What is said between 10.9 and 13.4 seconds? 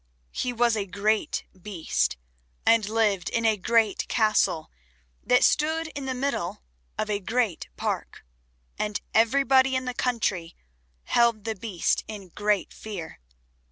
held the Beast in great fear.